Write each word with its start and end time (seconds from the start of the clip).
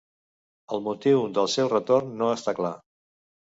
El 0.77 0.81
motiu 0.87 1.21
del 1.37 1.51
seu 1.57 1.71
retorn 1.75 2.11
no 2.25 2.33
està 2.39 2.57
clar. 2.63 2.75